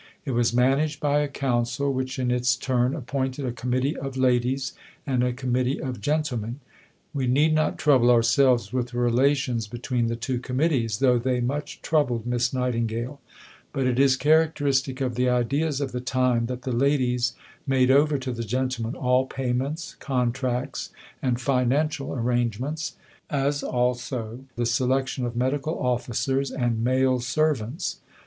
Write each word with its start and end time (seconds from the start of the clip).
It 0.25 0.31
was 0.31 0.51
managed 0.51 0.99
by 0.99 1.19
a 1.19 1.27
Council, 1.27 1.93
which 1.93 2.17
in 2.17 2.31
its 2.31 2.55
turn 2.55 2.95
appointed 2.95 3.45
a 3.45 3.51
"Committee 3.51 3.95
of 3.95 4.17
Ladies" 4.17 4.73
and 5.05 5.23
a 5.23 5.31
"Committee 5.31 5.79
of 5.79 6.01
Gentlemen." 6.01 6.59
We 7.13 7.27
need 7.27 7.53
not 7.53 7.77
trouble 7.77 8.09
ourselves 8.09 8.73
with 8.73 8.87
the 8.87 8.97
relations 8.97 9.67
between 9.67 10.07
the 10.07 10.15
two 10.15 10.39
committees, 10.39 10.97
though 10.97 11.19
they 11.19 11.39
much 11.39 11.83
troubled 11.83 12.25
Miss 12.25 12.51
Nightingale; 12.51 13.21
but 13.73 13.85
it 13.85 13.99
is 13.99 14.15
characteristic 14.17 15.01
of 15.01 15.13
the 15.13 15.29
ideas 15.29 15.79
of 15.79 15.91
the 15.91 16.01
time 16.01 16.47
that 16.47 16.63
the 16.63 16.71
ladies 16.71 17.33
made 17.67 17.91
over 17.91 18.17
to 18.17 18.31
the 18.31 18.43
gentlemen 18.43 18.95
"all 18.95 19.27
payments, 19.27 19.93
contracts, 19.99 20.89
and 21.21 21.39
financial 21.39 22.11
arrangements," 22.11 22.95
as 23.29 23.61
also 23.61 24.45
"the 24.55 24.65
selection 24.65 25.27
of 25.27 25.35
medical 25.35 25.77
officers 25.77 26.49
and 26.49 26.83
male 26.83 27.19
servants." 27.19 27.99